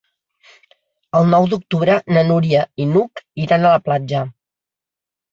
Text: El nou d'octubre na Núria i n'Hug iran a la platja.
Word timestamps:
El 1.17 1.27
nou 1.33 1.43
d'octubre 1.51 1.97
na 2.17 2.23
Núria 2.29 2.63
i 2.85 2.87
n'Hug 2.93 3.21
iran 3.43 3.67
a 3.69 3.75
la 3.75 3.83
platja. 3.91 4.23